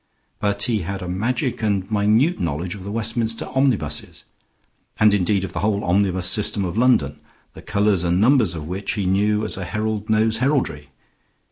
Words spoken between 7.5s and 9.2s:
the colors and numbers of which he